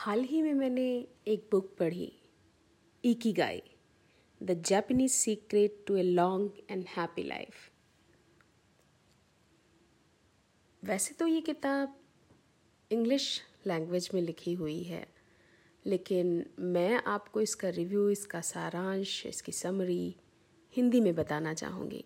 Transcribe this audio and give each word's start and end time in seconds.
हाल 0.00 0.20
ही 0.20 0.40
में 0.42 0.54
मैंने 0.54 0.84
एक 1.28 1.48
बुक 1.52 1.68
पढ़ी, 1.78 2.12
Ikigai, 3.04 3.60
the 4.40 4.52
Japanese 4.66 5.10
secret 5.10 5.84
to 5.86 5.96
a 5.96 6.02
long 6.02 6.52
and 6.70 6.84
happy 6.88 7.22
life. 7.22 7.54
वैसे 10.82 11.14
तो 11.14 11.26
ये 11.26 11.40
किताब 11.40 11.98
इंग्लिश 12.90 13.28
लैंग्वेज 13.66 14.08
में 14.14 14.22
लिखी 14.22 14.54
हुई 14.54 14.82
है, 14.82 15.06
लेकिन 15.84 16.44
मैं 16.58 17.02
आपको 17.06 17.40
इसका 17.40 17.68
रिव्यू, 17.68 18.08
इसका 18.10 18.40
सारांश, 18.40 19.26
इसकी 19.26 19.52
समरी 19.52 20.16
हिंदी 20.74 21.00
में 21.00 21.14
बताना 21.14 21.54
चाहूँगी। 21.54 22.04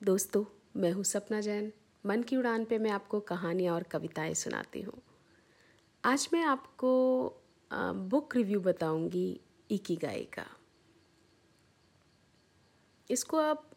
दोस्तों, 0.00 0.44
मैं 0.76 0.92
हूँ 0.92 1.04
सपना 1.04 1.40
जैन। 1.40 1.72
मन 2.04 2.22
की 2.22 2.36
उड़ान 2.36 2.64
पे 2.64 2.78
मैं 2.78 2.90
आपको 2.90 3.20
कहानियाँ 3.20 3.74
और 3.74 3.82
कविताएँ 3.82 4.34
सुनाती 4.34 4.80
हूँ। 4.80 5.02
आज 6.06 6.28
मैं 6.32 6.42
आपको 6.44 6.90
बुक 8.10 8.34
रिव्यू 8.36 8.60
बताऊँगी 8.60 9.40
इकी 9.70 9.94
गाय 9.96 10.20
का 10.34 10.44
इसको 13.10 13.38
आप 13.38 13.70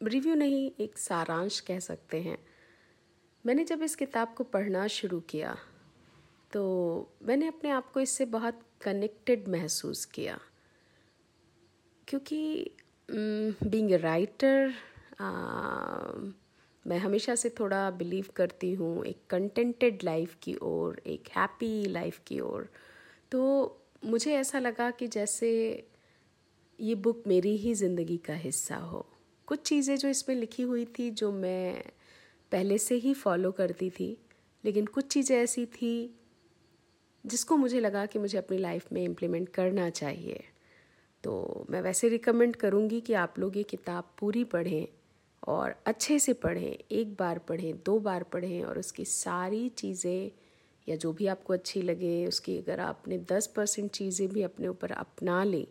रिव्यू 0.00 0.34
नहीं, 0.34 0.70
एक 0.80 0.96
सारांश 0.98 1.58
कह 1.60 1.78
सकते 1.78 2.20
हैं। 2.22 2.38
मैंने 3.44 3.64
जब 3.64 3.82
इस 3.82 3.96
किताब 3.96 4.34
को 4.34 4.44
पढ़ना 4.44 4.86
शुरू 4.86 5.20
किया 5.20 5.56
तो 6.52 6.64
मैंने 7.22 7.48
अपने 7.48 7.70
आप 7.70 7.90
को 7.92 8.00
इससे 8.00 8.24
बहुत 8.24 8.62
कनेक्टेड 8.82 9.48
महसूस 9.48 10.04
किया। 10.04 10.38
क्योंकि 12.08 12.70
बीइंग 13.10 13.92
ए 13.92 13.96
राइटर 13.96 14.74
मैं 16.86 16.98
हमेशा 16.98 17.34
से 17.34 17.50
थोड़ा 17.50 17.90
बिलीव 17.90 18.26
करती 18.36 18.72
हूँ 18.74 19.04
एक 19.06 19.20
कंटेंटेड 19.30 20.02
लाइफ 20.04 20.36
की 20.42 20.54
ओर, 20.62 21.00
एक 21.06 21.28
हैप्पी 21.36 21.84
लाइफ 21.84 22.20
की 22.26 22.40
ओर। 22.40 22.68
तो 23.32 23.82
मुझे 24.04 24.34
ऐसा 24.34 24.58
लगा 24.58 24.90
कि 24.90 25.08
जैसे 25.08 25.50
ये 26.78 26.94
बुक 26.94 27.22
मेरी 27.26 27.56
ही 27.56 27.74
ज़िंदगी 27.74 28.16
का 28.16 28.34
हिस्सा 28.34 28.76
हो। 28.76 29.06
कुछ 29.48 29.62
चीज़ें 29.62 29.96
जो 29.96 30.08
इसमें 30.08 30.36
लिखी 30.36 30.62
हुई 30.62 30.84
थी 30.98 31.10
जो 31.10 31.32
मैं 31.32 31.82
पहले 32.52 32.78
से 32.78 32.94
ही 32.94 33.14
फॉलो 33.14 33.50
करती 33.52 33.90
थी, 33.90 34.16
लेकिन 34.64 34.86
कुछ 34.86 35.06
चीज़ें 35.06 35.36
ऐसी 35.36 35.66
थी 35.66 36.20
जिसको 37.24 37.56
मुझे 37.56 37.80
लगा 37.80 38.04
कि 38.06 38.18
मुझे 38.18 38.38
अपनी 38.38 38.58
लाइफ 38.58 38.92
में 38.92 39.02
इम्प्लीमेंट 39.04 39.48
करना 39.48 39.88
चाहिए। 39.90 40.44
तो 41.24 41.66
मैं 41.70 41.80
वैसे 41.82 42.08
रिकमेंड 42.08 42.56
करूँगी 42.56 43.00
कि 43.00 43.12
आप 43.14 43.38
लोग 43.38 43.56
ये 43.56 43.62
किताब 43.62 44.10
पूरी 44.18 44.44
पढ़ें। 44.44 44.86
और 45.42 45.74
अच्छे 45.86 46.18
से 46.18 46.32
पढ़ें, 46.32 46.76
एक 46.90 47.14
बार 47.14 47.38
पढ़ें, 47.38 47.72
दो 47.86 47.98
बार 48.00 48.22
पढ़ें 48.22 48.62
और 48.64 48.78
उसकी 48.78 49.04
सारी 49.04 49.68
चीज़ें 49.68 50.30
या 50.86 50.96
जो 50.96 51.12
भी 51.12 51.26
आपको 51.26 51.52
अच्छी 51.52 51.82
लगे, 51.82 52.26
उसकी 52.26 52.58
अगर 52.58 52.80
आपने 52.80 53.18
दस 53.32 53.46
परसेंट 53.46 53.90
चीज़ें 53.90 54.28
भी 54.28 54.42
अपने 54.42 54.68
ऊपर 54.68 54.92
अपना 54.92 55.42
लें 55.44 55.66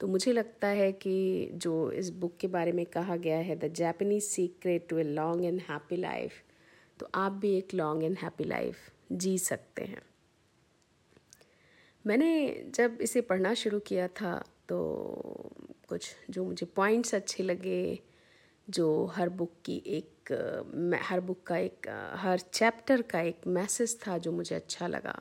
तो 0.00 0.06
मुझे 0.06 0.32
लगता 0.32 0.68
है 0.68 0.90
कि 0.92 1.50
जो 1.54 1.90
इस 1.92 2.10
बुक 2.10 2.36
के 2.40 2.46
बारे 2.48 2.72
में 2.72 2.84
कहा 2.86 3.16
गया 3.16 3.36
है, 3.38 3.56
the 3.56 3.72
Japanese 3.74 4.22
secret 4.24 4.86
to 4.88 4.98
a 4.98 5.02
long 5.02 5.44
and 5.44 5.60
happy 5.60 5.96
life 5.96 6.42
तो 7.00 7.08
आप 7.14 7.32
भी 7.32 7.52
एक 7.56 7.74
लॉन्ग 7.74 8.04
एंड 8.04 8.16
हैप्पी 8.18 8.44
लाइफ 8.44 8.76
जी 9.12 9.36
सकते 9.38 9.84
हैं। 9.84 10.02
मैंने 12.04 12.30
जब 12.74 12.98
इसे 13.02 13.20
पढ़ना 13.20 13.54
शुरू 13.54 13.78
किया 13.86 14.06
था 14.20 14.36
तो 14.68 14.78
कुछ 15.88 16.14
जो 16.30 16.44
मुझे 16.44 16.66
पॉइंट्स 16.76 17.14
अच्छे 17.14 17.42
लगे 17.42 17.98
जो 18.68 19.06
हर 19.06 19.28
बुक 19.28 19.52
की 19.64 19.82
एक 19.86 20.32
हर 21.02 21.20
बुक 21.20 21.42
का 21.46 21.56
एक, 21.56 21.88
हर 22.16 22.38
चैप्टर 22.38 23.02
का 23.02 23.20
एक 23.20 23.46
मैसेज 23.46 23.96
था 24.06 24.16
जो 24.18 24.32
मुझे 24.32 24.54
अच्छा 24.54 24.86
लगा। 24.86 25.18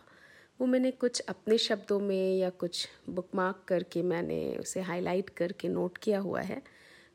वो 0.59 0.67
मैंने 0.67 0.91
कुछ 0.91 1.19
अपने 1.19 1.57
शब्दों 1.57 1.99
में 1.99 2.37
या 2.37 2.49
कुछ 2.49 2.87
बुक 3.09 3.29
मार्क 3.35 3.63
करके 3.67 4.01
मैंने 4.03 4.39
उसे 4.59 4.81
हाईलाइट 4.81 5.29
करके 5.29 5.67
नोट 5.67 5.97
किया 5.97 6.19
हुआ 6.19 6.41
है। 6.41 6.61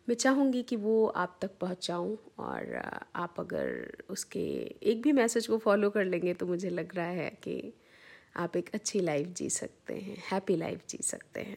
मैं 0.09 0.17
चाहूँगी 0.17 0.63
कि 0.63 0.77
वो 0.77 1.07
आप 1.07 1.39
तक 1.43 1.51
पहुँचाऊँ 1.61 2.17
और 2.39 2.75
आप 3.17 3.35
अगर 3.39 4.05
उसके 4.11 4.41
एक 4.83 5.03
भी 5.03 5.13
मैसेज 5.13 5.47
को 5.47 5.59
फॉलो 5.59 5.91
कर 5.91 6.05
लेंगे 6.05 6.35
तो 6.35 6.47
मुझे 6.47 6.71
लग 6.71 6.95
रहा 6.97 7.07
है 7.07 7.29
कि 7.43 7.73
आप 8.37 8.57
एक 8.57 8.71
अच्छी 8.75 9.01
लाइफ 9.01 9.29
जी 9.29 9.51
सकते 9.51 9.95
हैं 9.95 10.17
हैप्पी 10.31 10.57
लाइफ 10.57 10.87
जी 10.89 10.99
सकते 11.03 11.41
हैं। 11.41 11.57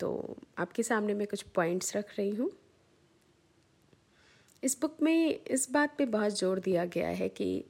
तो 0.00 0.36
आपके 0.58 0.82
सामने 0.82 1.14
मैं 1.14 1.26
कुछ 1.26 1.42
पॉइंट्स 1.42 1.96
रख 1.96 2.18
रही 2.18 2.30
हूँ। 2.30 2.50
इस 4.62 4.80
बुक 4.80 4.96
में, 5.02 5.44
इस 5.44 5.70
बात 5.70 5.94
पे 5.98 6.06
बहुत 6.06 6.32
ज़ोर 6.32 6.58
दिया 6.58 6.84
गया 6.84 7.08
है 7.08 7.28
कि 7.28 7.64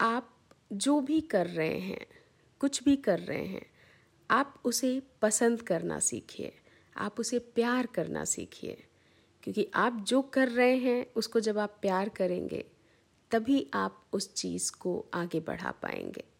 आप 0.00 0.38
जो 0.72 1.00
भी 1.00 1.20
कर 1.20 1.46
रहे 1.46 1.78
हैं, 1.78 2.06
कुछ 2.60 2.84
भी 2.84 2.96
कर 2.96 3.18
रहे 3.18 3.44
हैं, 3.44 3.66
आप 4.30 4.62
उसे 4.64 5.02
पसंद 5.22 5.62
करना 5.62 5.98
सीखिए, 5.98 6.52
आप 6.96 7.20
उसे 7.20 7.38
प्यार 7.38 7.86
करना 7.86 8.24
सीखिए, 8.24 8.84
क्योंकि 9.42 9.70
आप 9.74 10.04
जो 10.08 10.22
कर 10.22 10.48
रहे 10.48 10.76
हैं, 10.76 11.06
उसको 11.16 11.40
जब 11.40 11.58
आप 11.58 11.78
प्यार 11.82 12.08
करेंगे, 12.08 12.64
तभी 13.30 13.70
आप 13.74 14.04
उस 14.12 14.34
चीज़ 14.34 14.72
को 14.72 15.06
आगे 15.14 15.40
बढ़ा 15.40 15.70
पाएँगे। 15.70 16.31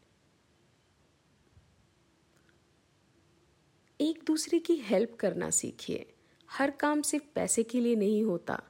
दूसरे 4.26 4.58
की 4.58 4.76
हेल्प 4.76 5.16
करना 5.20 5.50
सीखिए। 5.50 6.12
हर 6.50 6.70
काम 6.70 7.02
सिर्फ़ 7.02 7.24
पैसे 7.34 7.62
के 7.62 7.80
लिए 7.80 7.96
नहीं 7.96 8.22
होता। 8.22 8.62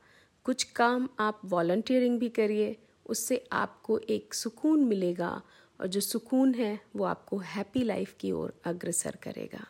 कुछ 0.45 0.63
काम 0.63 1.09
आप 1.19 1.41
वॉल्टियरिंग 1.45 2.19
भी 2.19 2.29
करिए, 2.29 2.77
उससे 3.07 3.49
आपको 3.53 3.99
एक 3.99 4.35
सुकून 4.35 4.85
मिलेगा 4.85 5.43
और 5.81 5.87
जो 5.87 6.01
सुकून 6.01 6.55
है, 6.55 6.81
वो 6.97 7.05
आपको 7.05 7.39
हैप्पी 7.39 7.83
लाइफ 7.83 8.17
की 8.21 8.33
ओर 8.33 8.61
अग्रसर 8.65 9.19
करेगा। 9.23 9.67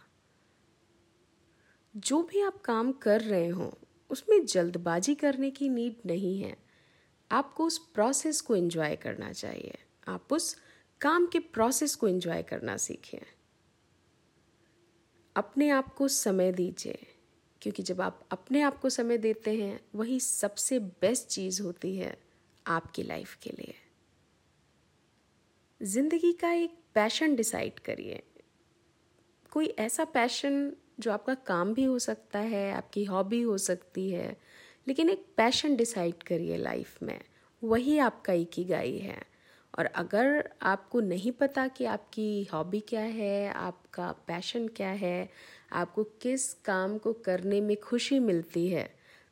जो 1.97 2.23
भी 2.23 2.41
आप 2.41 2.61
काम 2.61 2.93
कर 2.93 3.21
रहे 3.21 3.49
हों, 3.49 3.71
उसमें 4.11 4.47
जल्दबाजी 4.47 5.15
करने 5.15 5.51
की 5.51 5.69
नीड 5.69 5.97
नहीं 6.07 6.43
है। 6.43 6.57
आपको 7.33 7.67
उस 7.67 7.79
प्रोसेस 7.79 8.41
को 8.41 8.57
एंजॉय 8.57 8.97
करना 8.97 9.33
चाहिए। 9.33 9.79
आप 10.09 10.33
उस 10.33 10.57
काम 11.01 11.27
के 11.27 11.39
प्रोसेस 11.39 11.95
को 11.95 12.09
एंजॉय 12.09 12.43
करना 12.43 12.77
सीखें 12.77 13.19
अपने 15.37 15.71
आप 15.71 15.95
को 15.95 16.09
समय 16.09 16.53
दीजिए। 16.53 16.99
क्योंकि 17.63 17.83
जब 17.83 18.01
आप 18.01 18.29
अपने 18.31 18.63
आप 18.63 18.79
को 18.79 18.91
समय 18.91 19.19
देते 19.19 19.55
हैं, 19.55 19.81
वही 19.95 20.21
सबसे 20.21 20.79
बेस्ट 20.79 21.29
चीज़ 21.29 21.63
होती 21.63 21.97
है 21.97 22.17
आपकी 22.67 23.03
लाइफ 23.03 23.39
के 23.43 23.51
लिए। 23.51 23.75
ज़िंदगी 25.83 26.33
का 26.33 26.53
एक 26.53 26.79
पैशन 26.95 27.37
डिसाइड 27.37 27.79
करिए। 27.79 28.23
कोई 29.51 29.67
ऐसा 29.67 30.05
पैशन 30.05 30.73
जो 31.01 31.13
आपका 31.13 31.35
काम 31.35 31.75
भी 31.75 31.85
हो 31.85 31.99
सकता 31.99 32.39
है, 32.39 32.73
आपकी 32.73 33.05
हॉबी 33.05 33.43
हो 33.43 33.59
सकती 33.59 34.11
है, 34.11 34.37
लेकिन 34.89 35.11
एक 35.11 35.27
पैशन 35.37 35.77
डिसाइड 35.77 36.23
करिए 36.23 36.57
लाइफ 36.57 37.03
में, 37.03 37.21
वही 37.65 37.99
आपका 37.99 38.33
गाई 38.65 38.99
है। 38.99 39.32
और 39.75 39.87
अगर 39.87 40.49
आपको 40.63 41.01
नहीं 41.01 41.33
पता 41.33 41.69
कि 41.69 41.85
आपकी 41.85 42.45
हॉबी 42.45 42.81
क्या 42.81 43.01
है, 43.01 43.49
आपका 43.49 44.11
पैशन 44.27 44.69
क्या 44.69 44.89
है, 44.89 45.29
आपको 45.73 46.05
किस 46.05 46.53
काम 46.55 46.99
को 46.99 47.13
करने 47.13 47.61
में 47.61 47.77
खुशी 47.77 48.19
मिलती 48.19 48.69
है 48.69 48.89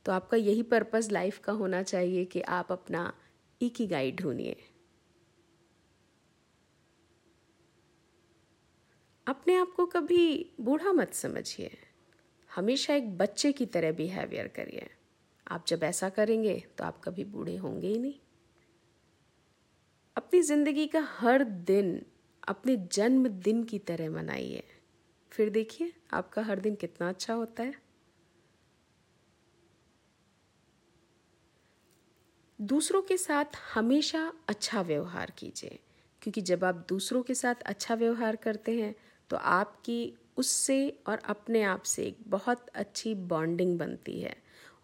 तो 0.06 0.12
आपका 0.12 0.36
यही 0.36 0.62
पर्पज़ 0.62 1.10
लाइफ 1.10 1.38
का 1.38 1.52
होना 1.52 1.82
चाहिए 1.82 2.24
कि 2.24 2.40
आप 2.40 2.72
अपना 2.72 3.12
की 3.60 3.86
गाइड 3.86 4.20
ढूंढिए। 4.20 4.56
अपने 9.26 9.56
आप 9.56 9.72
को 9.76 9.86
कभी 9.86 10.52
बूढ़ा 10.60 10.92
मत 10.92 11.14
समझिए। 11.14 11.70
हमेशा 12.50 12.94
एक 12.94 13.16
बच्चे 13.18 13.52
की 13.52 13.66
तरह 13.66 13.92
बिहेवियर 13.92 14.48
करिए। 14.48 14.88
आप 15.46 15.64
जब 15.66 15.82
ऐसा 15.82 16.08
करेंगे 16.08 16.54
तो 16.78 16.84
आप 16.84 17.00
कभी 17.04 17.24
बूढ़े 17.24 17.56
होंगे 17.56 17.88
ही 17.88 17.98
नहीं। 17.98 18.14
अपनी 20.16 20.40
ज़िंदगी 20.42 20.86
का 20.86 21.00
हर 21.10 21.42
दिन 21.44 22.00
अपने 22.48 22.76
जन्मदिन 22.92 23.62
की 23.64 23.78
तरह 23.80 24.10
मनाइए। 24.10 24.62
फिर 25.32 25.50
देखिए 25.50 25.92
आपका 26.12 26.42
हर 26.42 26.60
दिन 26.60 26.74
कितना 26.74 27.08
अच्छा 27.08 27.34
होता 27.34 27.62
है। 27.62 27.74
दूसरों 32.58 33.02
के 33.02 33.16
साथ 33.16 33.56
हमेशा 33.74 34.32
अच्छा 34.48 34.82
व्यवहार 34.82 35.32
कीजिए, 35.38 35.78
क्योंकि 36.22 36.40
जब 36.42 36.64
आप 36.64 36.84
दूसरों 36.88 37.22
के 37.22 37.34
साथ 37.34 37.62
अच्छा 37.64 37.94
व्यवहार 37.94 38.36
करते 38.36 38.80
हैं 38.80 38.94
तो 39.30 39.36
आपकी 39.36 40.12
उससे 40.36 40.78
और 41.06 41.22
अपने 41.26 41.62
आप 41.64 41.82
से 41.84 42.04
एक 42.04 42.18
बहुत 42.28 42.68
अच्छी 42.74 43.14
बॉन्डिंग 43.14 43.78
बनती 43.78 44.20
है। 44.20 44.34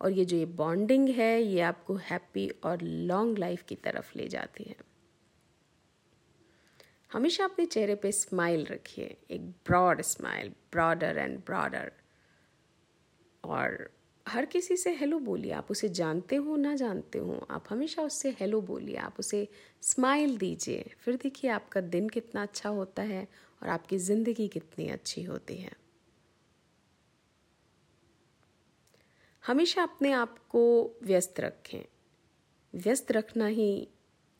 और 0.00 0.12
ये 0.12 0.24
जो 0.24 0.36
ये 0.36 0.46
बॉन्डिंग 0.46 1.08
है, 1.10 1.42
ये 1.42 1.60
आपको 1.62 1.94
हैप्पी 2.02 2.48
और 2.64 2.82
लॉन्ग 2.82 3.38
लाइफ 3.38 3.62
की 3.62 3.74
तरफ़ 3.76 4.18
ले 4.18 4.28
जाती 4.28 4.64
है। 4.64 4.76
हमेशा 7.16 7.44
अपने 7.44 7.66
चेहरे 7.66 7.94
पे 7.94 8.12
स्माइल 8.12 8.66
रखिए, 8.66 9.16
एक 9.30 9.40
broad 9.42 10.02
smile, 10.02 10.48
broader 10.48 11.18
and 11.18 11.38
broader. 11.38 11.92
और 13.44 13.90
हर 14.28 14.44
किसी 14.44 14.76
से 14.76 14.94
हेलो 14.94 15.18
बोलिए, 15.18 15.52
आप 15.52 15.70
उसे 15.70 15.88
जानते 15.88 16.36
हो, 16.36 16.56
ना 16.56 16.74
जानते 16.74 17.18
हो, 17.18 17.46
आप 17.50 17.64
हमेशा 17.70 18.02
उससे 18.02 18.30
हेलो 18.30 18.60
बोलिए, 18.60 18.96
आप 18.96 19.16
उसे 19.18 19.48
स्माइल 19.82 20.36
दीजिए। 20.38 20.94
फिर 20.98 21.16
देखिए 21.16 21.50
आपका 21.50 21.80
दिन 21.80 22.08
कितना 22.08 22.42
अच्छा 22.42 22.68
होता 22.68 23.02
है 23.02 23.28
और 23.62 23.68
आपकी 23.68 23.98
ज़िंदगी 23.98 24.48
कितनी 24.48 24.88
अच्छी 24.88 25.22
होती 25.22 25.56
है। 25.56 25.72
हमेशा 29.46 29.82
अपने 29.82 30.12
आप 30.12 30.38
को 30.38 30.96
व्यस्त 31.02 31.40
रखें। 31.40 31.84
व्यस्त 32.74 33.12
रखना 33.12 33.46
ही 33.46 33.88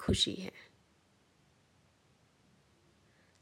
खुशी 0.01 0.35
है। 0.35 0.76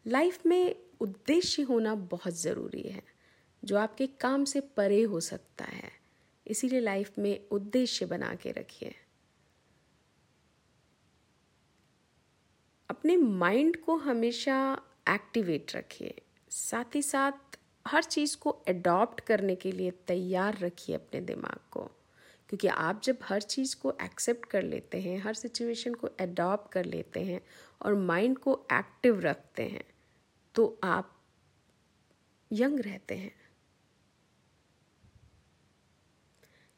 लाइफ 0.06 0.46
में 0.46 0.76
उद्देश्य 1.00 1.62
होना 1.62 1.94
बहुत 1.94 2.32
ज़रूरी 2.32 2.82
है, 2.82 3.02
जो 3.64 3.78
आपके 3.78 4.06
काम 4.06 4.44
से 4.44 4.60
परे 4.60 5.02
हो 5.02 5.20
सकता 5.20 5.64
है। 5.64 5.92
इसीलिए 6.46 6.80
लाइफ 6.80 7.18
में 7.18 7.48
उद्देश्य 7.48 8.06
बना 8.06 8.34
के 8.34 8.52
रखिए। 8.52 8.94
अपने 12.90 13.16
माइंड 13.16 13.76
को 13.76 13.96
हमेशा 13.96 14.82
एक्टिवेट 15.08 15.76
रखिए। 15.76 16.22
साथ 16.50 16.94
ही 16.94 17.02
साथ 17.02 17.58
हर 17.88 18.04
चीज़ 18.04 18.36
को 18.36 18.50
अडॉप्ट 18.50 19.20
करने 19.20 19.54
के 19.54 19.72
लिए 19.72 19.90
तैयार 19.90 20.58
रखिए 20.58 20.96
अपने 20.96 21.20
दिमाग 21.20 21.58
को। 21.70 21.84
क्योंकि 22.48 22.68
आप 22.68 23.00
जब 23.04 23.18
हर 23.22 23.42
चीज़ 23.42 23.76
को 23.76 23.96
एक्सेप्ट 24.02 24.44
कर 24.44 24.62
लेते 24.62 25.00
हैं, 25.00 25.18
हर 25.18 25.34
सिचुएशन 25.34 25.94
को 25.94 26.06
अडॉप्ट 26.06 26.72
कर 26.72 26.84
लेते 26.84 27.20
हैं 27.20 27.40
और 27.82 27.94
माइंड 27.94 28.38
को 28.38 28.66
एक्टिव 28.72 29.20
रखते 29.20 29.62
हैं 29.62 29.93
तो 30.54 30.66
आप 30.84 31.10
यंग 32.50 32.80
रहते 32.80 33.14
हैं। 33.14 33.32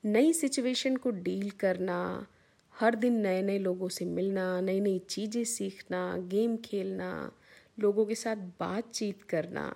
नई 0.04 0.32
सिचुएशन 0.32 0.96
को 0.96 1.10
डील 1.10 1.50
करना, 1.50 2.26
हर 2.74 2.94
दिन 2.94 3.14
नए 3.20 3.40
नए 3.42 3.58
लोगों 3.58 3.88
से 3.88 4.04
मिलना 4.04 4.60
नई 4.60 4.80
नई 4.80 4.98
चीज़ें 4.98 5.44
सीखना, 5.44 6.16
गेम 6.18 6.56
खेलना, 6.56 7.32
लोगों 7.78 8.04
के 8.06 8.14
साथ 8.14 8.36
बातचीत 8.60 9.22
करना, 9.22 9.74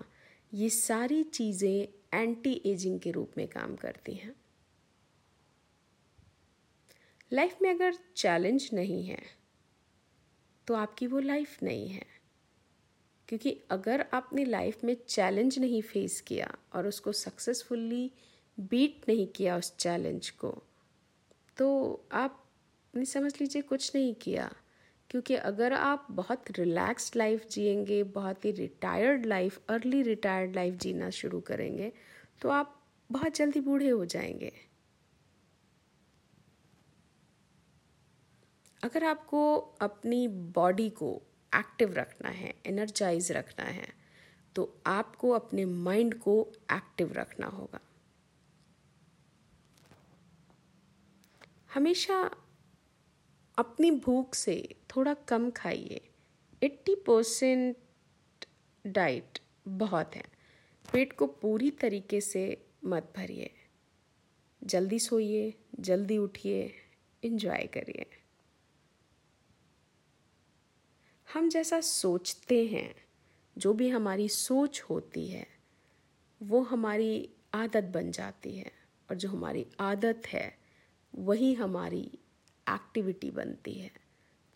ये 0.53 0.69
सारी 0.69 1.23
चीज़ें 1.25 1.88
एंटी 2.14 2.53
एजिंग 2.67 3.00
के 3.00 3.11
रूप 3.11 3.32
में 3.38 3.46
काम 3.49 3.75
करती 3.76 4.14
हैं। 4.14 4.35
लाइफ 7.32 7.58
में 7.62 7.70
अगर 7.70 7.94
चैलेंज 8.17 8.69
नहीं 8.75 9.05
है 9.05 9.23
तो 10.69 10.75
आपकी 10.75 11.06
वो 11.06 11.19
लाइफ 11.20 11.62
नहीं 11.62 11.88
है। 11.88 12.19
क्योंकि 13.31 13.50
अगर 13.71 14.05
आपने 14.15 14.44
लाइफ 14.44 14.85
में 14.85 14.97
चैलेंज 15.09 15.59
नहीं 15.59 15.82
फेस 15.82 16.21
किया 16.21 16.55
और 16.75 16.87
उसको 16.87 17.12
सक्सेसफुली 17.12 18.11
बीट 18.59 19.09
नहीं 19.09 19.27
किया 19.27 19.56
उस 19.56 19.77
चैलेंज 19.77 20.31
को 20.31 20.50
तो 21.56 21.69
आप 22.12 22.44
समझ 22.94 23.32
लीजिए 23.41 23.62
कुछ 23.62 23.94
नहीं 23.94 24.15
किया। 24.15 24.50
क्योंकि 25.11 25.35
अगर 25.35 25.73
आप 25.73 26.06
बहुत 26.11 26.50
रिलैक्स्ड 26.50 27.17
लाइफ 27.17 27.49
जिएँगे, 27.49 28.03
बहुत 28.03 28.44
ही 28.44 28.50
retired 28.50 29.27
life 29.27 29.61
early 29.69 30.03
retired 30.03 30.55
life 30.56 30.75
जीना 30.75 31.11
शुरू 31.11 31.41
करेंगे 31.41 31.93
तो 32.43 32.49
आप 32.49 32.77
बहुत 33.11 33.37
जल्दी 33.37 33.61
बूढ़े 33.61 33.88
हो 33.88 34.05
जाएँगे। 34.05 34.53
अगर 38.85 39.05
आपको 39.05 39.56
अपनी 39.81 40.27
बॉडी 40.29 40.91
को 40.91 41.21
एक्टिव 41.55 41.93
रखना 41.93 42.29
है 42.29 42.55
एनर्जाइज 42.67 43.32
रखना 43.32 43.64
है 43.64 43.88
तो 44.56 44.75
आपको 44.87 45.31
अपने 45.31 45.64
माइंड 45.64 46.14
को 46.14 46.52
एक्टिव 46.73 47.12
रखना 47.12 47.47
होगा। 47.47 47.81
हमेशा 51.75 52.19
अपनी 53.58 53.91
भूख 53.91 54.35
से 54.35 54.76
थोड़ा 54.91 55.14
कम 55.29 55.50
खाइए। 55.50 56.00
एट्टी 56.62 56.94
परसेंट 56.94 57.76
डाइट 58.87 59.38
बहुत 59.69 60.17
है। 60.17 60.25
पेट 60.93 61.12
को 61.12 61.26
पूरी 61.26 61.70
तरीके 61.70 62.20
से 62.20 62.43
मत 62.85 63.12
भरिए। 63.17 63.50
जल्दी 64.62 64.99
सोइए, 64.99 65.55
जल्दी 65.81 66.19
उठिए 66.19 66.73
इन्जॉय 67.23 67.67
करिए। 67.67 68.06
हम 71.35 71.49
जैसा 71.49 71.81
सोचते 71.81 72.65
हैं, 72.67 72.94
जो 73.59 73.73
भी 73.73 73.88
हमारी 73.88 74.29
सोच 74.29 74.81
होती 74.81 75.27
है, 75.29 75.47
वो 76.43 76.62
हमारी 76.62 77.31
आदत 77.55 77.85
बन 77.85 78.11
जाती 78.11 78.53
है 78.59 78.73
और 79.11 79.17
जो 79.17 79.29
हमारी 79.29 79.67
आदत 79.81 80.23
है, 80.27 80.59
वही 81.15 81.55
हमारी 81.55 82.03
एक्टिविटी 82.67 83.31
बनती 83.31 83.73
है। 83.73 83.91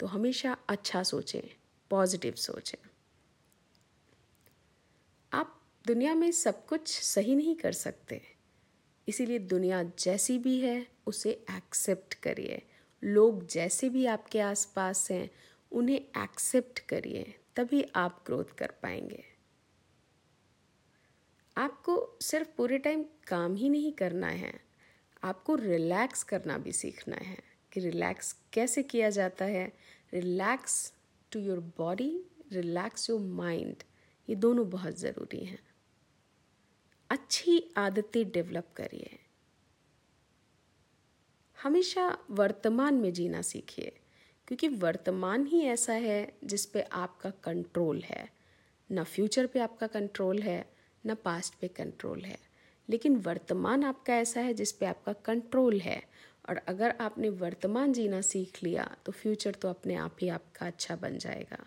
तो 0.00 0.06
हमेशा 0.06 0.56
अच्छा 0.68 1.02
सोचें 1.02 1.40
पॉजिटिव 1.90 2.32
सोचें। 2.32 2.88
आप 5.32 5.60
दुनिया 5.86 6.14
में 6.14 6.30
सब 6.32 6.66
कुछ 6.66 6.88
सही 6.88 7.34
नहीं 7.34 7.56
कर 7.56 7.72
सकते, 7.72 8.22
इसीलिए 9.08 9.38
दुनिया 9.38 9.82
जैसी 9.82 10.38
भी 10.38 10.60
है, 10.60 10.86
उसे 11.06 11.30
एक्सेप्ट 11.30 12.14
करिए। 12.14 12.62
लोग 13.02 13.46
जैसे 13.46 13.88
भी 13.88 14.06
आपके 14.06 14.40
आसपास 14.40 15.10
हैं 15.10 15.30
उन्हें 15.74 16.22
एक्सेप्ट 16.22 16.78
करिए, 16.78 17.34
तभी 17.56 17.82
आप 17.94 18.22
ग्रोथ 18.26 18.44
कर 18.58 18.72
पाएँगे। 18.82 19.24
आपको 21.56 22.18
सिर्फ़ 22.22 22.48
पूरे 22.56 22.78
टाइम 22.78 23.04
काम 23.26 23.54
ही 23.54 23.68
नहीं 23.68 23.92
करना 23.92 24.26
है, 24.26 24.60
आपको 25.24 25.54
रिलैक्स 25.54 26.22
करना 26.22 26.58
भी 26.58 26.72
सीखना 26.72 27.16
है 27.16 27.38
कि 27.72 27.80
रिलैक्स 27.80 28.36
कैसे 28.52 28.82
किया 28.82 29.10
जाता 29.10 29.44
है। 29.44 29.72
Relax 30.12 30.92
to 31.32 31.40
your 31.40 31.60
body 31.78 32.24
relax 32.52 33.10
your 33.10 33.20
mind 33.20 33.82
ये 34.28 34.36
दोनों 34.36 34.70
बहुत 34.70 34.98
ज़रूरी 34.98 35.44
हैं। 35.44 35.58
अच्छी 37.10 37.74
आदतें 37.76 38.30
डेवलप 38.30 38.68
करिए। 38.76 39.18
हमेशा 41.62 42.18
वर्तमान 42.30 42.94
में 42.94 43.12
जीना 43.12 43.42
सीखिए। 43.42 44.00
क्योंकि 44.48 44.68
वर्तमान 44.68 45.46
ही 45.46 45.60
ऐसा 45.60 45.92
है 45.92 46.32
जिस 46.44 46.66
पे 46.66 46.82
आपका 46.82 47.30
कंट्रोल 47.30 48.02
है। 48.02 48.28
ना 48.90 49.04
फ्यूचर 49.04 49.46
पे 49.46 49.58
आपका 49.60 49.86
कंट्रोल 49.86 50.42
है, 50.42 50.72
ना 51.06 51.14
पास्ट 51.14 51.54
पे 51.54 51.68
कंट्रोल 51.68 52.20
है। 52.20 52.38
लेकिन 52.88 53.16
वर्तमान 53.16 53.84
आपका 53.84 54.14
ऐसा 54.14 54.40
है 54.40 54.54
जिस 54.54 54.72
पे 54.72 54.86
आपका 54.86 55.12
कंट्रोल 55.12 55.80
है। 55.80 56.02
और 56.48 56.56
अगर 56.56 56.90
आपने 57.00 57.28
वर्तमान 57.28 57.92
जीना 57.92 58.20
सीख 58.20 58.62
लिया 58.62 58.96
तो 59.06 59.12
फ्यूचर 59.12 59.54
तो 59.54 59.68
अपने 59.68 59.94
आप 59.94 60.16
ही 60.20 60.28
आपका 60.28 60.66
अच्छा 60.66 60.96
बन 60.96 61.18
जाएगा। 61.18 61.66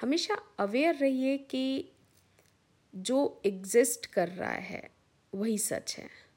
हमेशा 0.00 0.34
अवेयर 0.58 0.94
रहिए 0.94 1.38
कि 1.38 1.92
जो 2.96 3.42
एग्जिस्ट 3.46 4.06
कर 4.06 4.28
रहा 4.28 4.50
है, 4.50 4.90
वही 5.34 5.58
सच 5.58 5.96
है। 5.98 6.27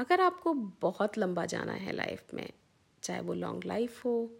अगर 0.00 0.20
आपको 0.20 0.52
बहुत 0.82 1.18
लंबा 1.18 1.44
जाना 1.46 1.72
है 1.74 1.92
लाइफ 1.92 2.34
में, 2.34 2.50
चाहे 3.02 3.20
वो 3.20 3.34
लॉन्ग 3.34 3.64
लाइफ 3.64 4.04
हो 4.04 4.30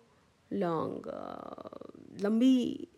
लॉन्ग 0.50 1.06
लंबी 2.20 2.88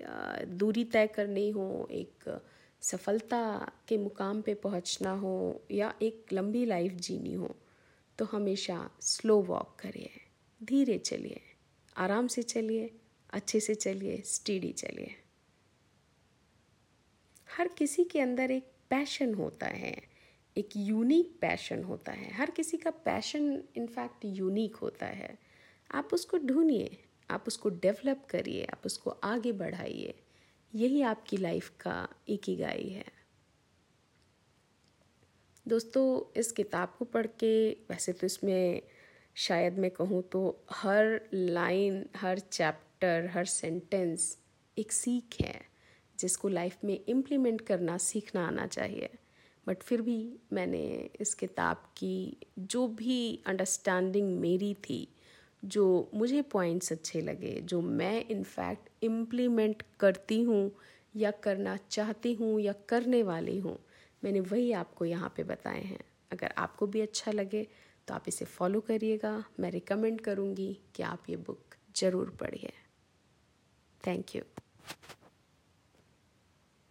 दूरी 0.53 0.85
तय 0.85 1.07
करनी 1.07 1.49
हो, 1.51 1.89
एक 1.91 2.41
सफलता 2.83 3.43
के 3.89 3.99
मुकाम 3.99 4.41
पे 4.43 4.55
पहुँचना 4.55 5.11
हो, 5.15 5.63
या 5.71 5.93
एक 6.03 6.33
लंबी 6.33 6.65
लाइफ 6.67 6.93
जीनी 7.01 7.33
हो 7.35 7.55
तो 8.19 8.25
हमेशा 8.25 8.79
स्लो 9.01 9.41
वॉक 9.43 9.77
करिए, 9.81 10.11
धीरे 10.61 10.99
चलिए, 10.99 11.41
आराम 11.97 12.27
से 12.27 12.43
चलिए, 12.45 12.91
अच्छे 13.31 13.61
से 13.61 13.75
चलिए 13.75 14.23
स्टीडी 14.27 14.73
चलिए। 14.75 15.15
हर 17.49 17.69
किसी 17.69 18.05
के 18.05 18.21
अंदर 18.21 18.51
एक 18.51 18.71
पैशन 18.91 19.35
होता 19.35 19.67
है। 19.67 20.12
एक 20.57 20.69
यूनिक 20.77 21.39
पैशन 21.41 21.85
होता 21.85 22.13
है। 22.13 22.33
हर 22.33 22.51
किसी 22.51 22.77
का 22.77 22.91
पैशन 22.91 23.63
इनफैक्ट 23.77 24.25
यूनिक 24.25 24.77
होता 24.77 25.07
है। 25.07 25.39
आप 25.91 26.09
उसको 26.13 26.39
ढूंढिए, 26.39 27.05
आप 27.31 27.45
उसको 27.47 27.69
डेवलप 27.69 28.27
करिए, 28.31 28.65
आप 28.65 28.83
उसको 28.87 29.11
आगे 29.11 29.53
बढ़ाइए। 29.53 30.15
यही 30.75 31.03
आपकी 31.03 31.37
लाइफ 31.37 31.69
का 31.81 32.09
एक 32.29 32.41
ही। 32.49 32.55
है 32.89 33.05
दोस्तों, 35.69 36.33
इस 36.41 36.53
किताब 36.53 36.95
को 36.99 37.05
पढ़ 37.05 37.27
के, 37.27 37.71
वैसे 37.73 38.13
तो 38.13 38.27
इसमें 38.27 38.83
शायद 39.35 39.79
मैं 39.79 39.91
कहूँ 39.91 40.23
तो 40.23 40.65
हर 40.71 41.29
लाइन 41.35 42.09
हर 42.17 42.39
चैप्टर 42.39 43.27
हर 43.27 43.45
सेंटेंस 43.45 44.39
एक 44.79 44.93
सीख 44.93 45.41
है, 45.41 45.61
जिसको 46.19 46.49
लाइफ 46.49 46.79
में 46.85 47.05
इम्प्लीमेंट 47.09 47.61
करना, 47.61 47.99
सीखना 47.99 48.47
आना 48.47 48.67
चाहिए। 48.67 49.09
बट 49.67 49.83
फिर 49.83 50.01
भी 50.03 50.17
मैंने 50.53 50.85
इस 51.21 51.35
किताब 51.35 51.83
की 51.97 52.37
जो 52.59 52.87
भी 52.89 53.43
अंडरस्टैंडिंग 53.47 54.39
मेरी 54.41 54.73
थी, 54.85 55.07
जो 55.63 56.11
मुझे 56.15 56.43
पॉइंट्स 56.43 56.93
अच्छे 56.93 57.21
लगे, 57.21 57.53
जो 57.61 57.81
मैं 57.81 58.25
इनफैक्ट 58.27 58.89
इम्प्लीमेंट 59.05 59.83
करती 60.01 60.41
हूँ 60.43 60.71
या 61.15 61.31
करना 61.43 61.77
चाहती 61.91 62.33
हूँ 62.35 62.59
या 62.61 62.75
करने 62.89 63.23
वाली 63.23 63.59
हूँ, 63.59 63.79
मैंने 64.23 64.41
वही 64.43 64.73
आपको 64.73 65.05
यहाँ 65.05 65.33
पे 65.37 65.43
बताए 65.45 65.83
हैं। 65.83 66.01
अगर 66.33 66.55
आपको 66.59 66.87
भी 66.87 67.01
अच्छा 67.01 67.33
लगे 67.33 67.67
तो 68.09 68.15
आप 68.15 68.25
इसे 68.29 68.45
फॉलो 68.45 68.81
करिएगा। 68.81 69.33
मैं 69.61 69.71
रिकमेंड 69.71 70.21
करूँगी 70.21 70.73
कि 70.97 71.03
आप 71.03 71.31
ये 71.31 71.37
बुक 71.39 71.75
ज़रूर 71.97 72.37
पढ़िए। 72.41 72.73
Thank 74.01 74.37
you 74.37 74.43